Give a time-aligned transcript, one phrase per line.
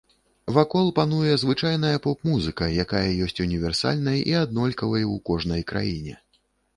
[0.55, 6.17] Вакол пануе звычайная поп-музыка, якая ёсць універсальнай і аднолькавай у кожнай краіне.